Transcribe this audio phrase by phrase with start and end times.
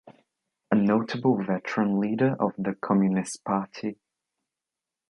[0.71, 3.99] A notable veteran leader of the Communist Party.